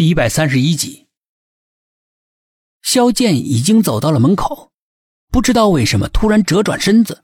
[0.00, 1.08] 第一百三十一集，
[2.80, 4.70] 萧剑已经走到了门口，
[5.30, 7.22] 不知道为什么突然折转身子，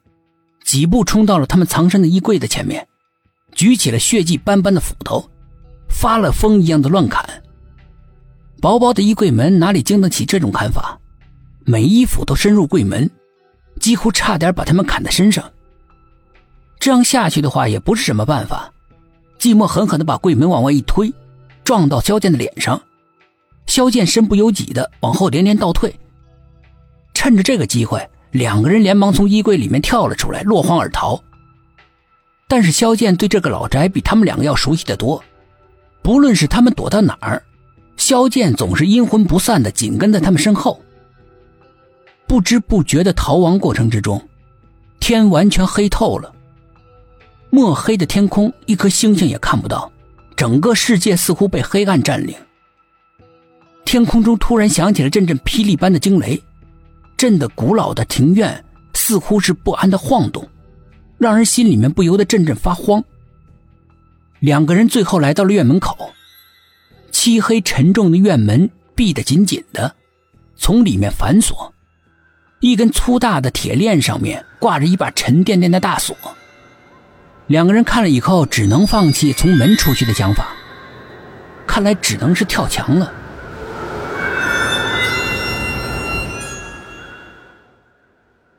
[0.62, 2.86] 几步冲到了他们藏身的衣柜的前面，
[3.54, 5.26] 举起了血迹斑斑的斧头，
[5.88, 7.24] 发了疯一样的乱砍。
[8.60, 11.00] 薄薄的衣柜门哪里经得起这种砍法？
[11.64, 13.10] 每一斧都深入柜门，
[13.80, 15.50] 几乎差点把他们砍在身上。
[16.78, 18.70] 这样下去的话，也不是什么办法。
[19.38, 21.10] 寂寞狠狠地把柜门往外一推。
[21.66, 22.80] 撞到萧剑的脸上，
[23.66, 25.92] 萧剑身不由己的往后连连倒退。
[27.12, 31.20] 趁着这个机会，两个人连忙从衣柜里面跳了出来，落荒而逃。
[32.46, 35.20] 但是萧剑对这个老宅比他们两个要熟悉的多，
[36.02, 37.42] 不论是他们躲到哪儿，
[37.96, 40.80] 萧剑总是阴魂不散的紧跟在他们身后。
[42.28, 44.22] 不知不觉的逃亡过程之中，
[45.00, 46.32] 天完全黑透了，
[47.50, 49.90] 墨黑的天空，一颗星星也看不到。
[50.36, 52.36] 整个世界似乎被黑暗占领，
[53.86, 56.40] 天空中突然响起了阵阵霹雳般的惊雷，
[57.16, 58.62] 震得古老的庭院
[58.92, 60.46] 似乎是不安的晃动，
[61.16, 63.02] 让人心里面不由得阵阵发慌。
[64.38, 66.12] 两个人最后来到了院门口，
[67.10, 69.96] 漆黑沉重的院门闭得紧紧的，
[70.54, 71.72] 从里面反锁，
[72.60, 76.14] 一根粗大的铁链上面挂着一把沉甸甸的大锁。
[77.46, 80.48] 两个人看了以后，只能放弃从门出去的想法。
[81.66, 83.12] 看来只能是跳墙了。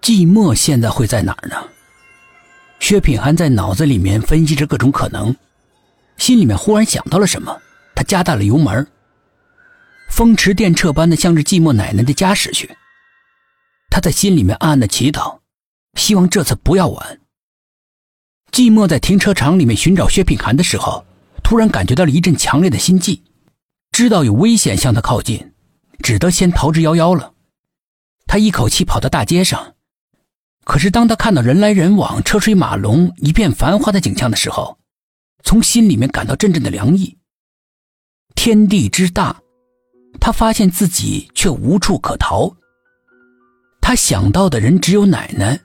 [0.02, 1.56] 寂寞现在会在哪儿呢？
[2.80, 5.36] 薛品涵在脑子里面分析着各种可能，
[6.16, 7.60] 心里面忽然想到了什么，
[7.94, 8.88] 他加大了油门，
[10.10, 12.70] 风驰电掣般的向着寂寞奶奶的家驶去。
[13.90, 15.40] 他在心里面暗暗的祈祷，
[15.96, 17.20] 希望这次不要晚。
[18.58, 21.06] 寂寞在停车场里面寻找薛品涵的时候，
[21.44, 23.22] 突然感觉到了一阵强烈的心悸，
[23.92, 25.54] 知道有危险向他靠近，
[26.02, 27.34] 只得先逃之夭夭了。
[28.26, 29.76] 他一口气跑到大街上，
[30.64, 34.80] 可是当他看到人来人往、车水马龙、一片繁华的景象的时候，
[35.44, 37.16] 从心里面感到阵阵的凉意。
[38.34, 39.40] 天地之大，
[40.20, 42.52] 他发现自己却无处可逃。
[43.80, 45.60] 他想到的人只有奶奶。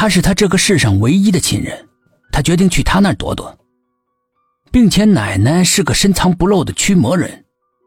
[0.00, 1.86] 他是他这个世上唯一的亲人，
[2.32, 3.54] 他决定去他那儿躲躲，
[4.72, 7.44] 并且奶奶是个深藏不露的驱魔人，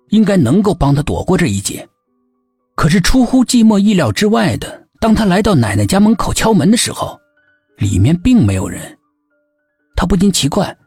[0.10, 1.90] 应该能够帮他躲过这一劫。
[2.76, 7.20] 可是出乎寂寞意料之外的，当他来到奶奶家门口敲门的时候，
[7.78, 8.96] 里面并没有人。
[9.96, 10.78] 他不禁奇怪，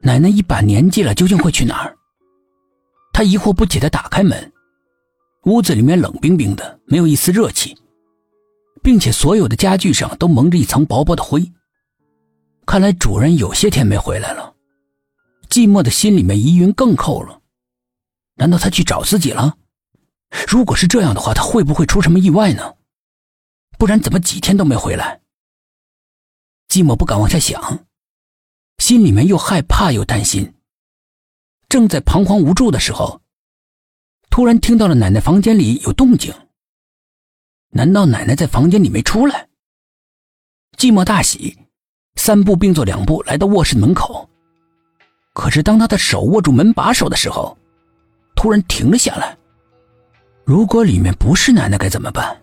[0.00, 1.96] 奶奶一把年纪了，究竟会去哪儿？
[3.12, 4.52] 他疑惑不解的打开门，
[5.46, 7.76] 屋子里面冷冰冰的，没有一丝热气。
[8.82, 11.52] 并且所有的家具上都蒙着一层薄薄的灰，
[12.66, 14.54] 看来主人有些天没回来了。
[15.48, 17.40] 寂寞的心里面疑云更扣了，
[18.36, 19.56] 难道他去找自己了？
[20.46, 22.74] 如果是这样的话，他会不会出什么意外呢？
[23.78, 25.20] 不然怎么几天都没回来？
[26.68, 27.86] 寂寞不敢往下想，
[28.78, 30.54] 心里面又害怕又担心。
[31.68, 33.20] 正在彷徨无助的时候，
[34.30, 36.32] 突然听到了奶奶房间里有动静。
[37.70, 39.48] 难道奶奶在房间里没出来？
[40.76, 41.56] 寂寞大喜，
[42.16, 44.28] 三步并作两步来到卧室门口。
[45.32, 47.56] 可是当他的手握住门把手的时候，
[48.34, 49.36] 突然停了下来。
[50.44, 52.36] 如果里面不是奶奶该怎么办？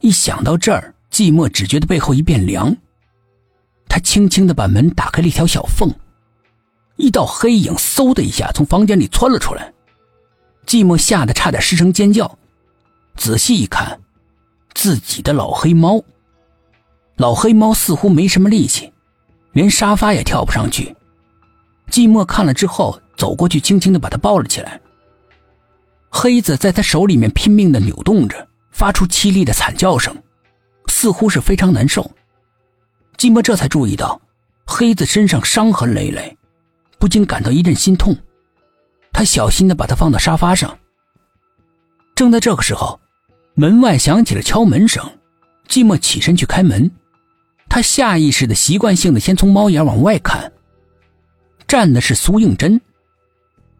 [0.00, 2.76] 一想到这儿，寂寞只觉得背后一片凉。
[3.88, 5.90] 他轻轻的把门打开了一条小缝，
[6.96, 9.72] 一道黑影嗖的一下从房间里窜了出来。
[10.66, 12.38] 寂寞吓得差点失声尖叫。
[13.16, 14.00] 仔细一看，
[14.74, 16.02] 自己的老黑猫。
[17.16, 18.92] 老黑猫似乎没什么力气，
[19.52, 20.96] 连沙发也跳不上去。
[21.90, 24.80] 寂寞看了之后，走过去，轻轻的把它抱了起来。
[26.10, 30.16] 黑子在他手里面拼命的扭动着，发出凄厉的惨叫声，
[30.88, 32.10] 似乎是非常难受。
[33.18, 34.20] 寂寞这才注意到，
[34.66, 36.36] 黑子身上伤痕累累，
[36.98, 38.16] 不禁感到一阵心痛。
[39.12, 40.78] 他小心的把它放到沙发上。
[42.14, 42.98] 正在这个时候，
[43.54, 45.04] 门外响起了敲门声。
[45.68, 46.90] 寂寞起身去开门，
[47.66, 50.52] 他下意识的、习惯性的先从猫眼往外看，
[51.66, 52.78] 站的是苏应真，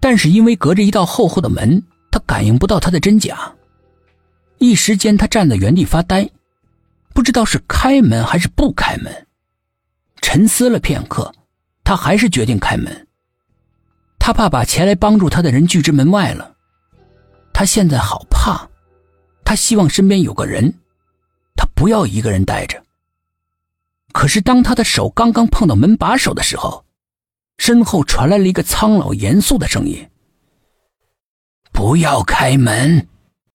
[0.01, 3.53] 但是因为隔着一道厚厚的门，他感应不到他的真假。
[4.57, 6.31] 一时间，他站在原地发呆，
[7.13, 9.27] 不知道是开门还是不开门。
[10.23, 11.31] 沉思了片刻，
[11.85, 13.07] 他还是决定开门。
[14.19, 16.55] 他怕把前来帮助他的人拒之门外了。
[17.53, 18.67] 他现在好怕，
[19.45, 20.75] 他希望身边有个人，
[21.55, 22.83] 他不要一个人待着。
[24.13, 26.85] 可是当他的手刚刚碰到门把手的时候，
[27.59, 30.09] 身后传来了一个苍老严肃的声音
[31.73, 33.09] ：“不要开门。”